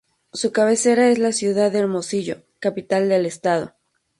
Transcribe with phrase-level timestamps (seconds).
[0.33, 3.75] Su cabecera es la ciudad de Hermosillo, capital del estado.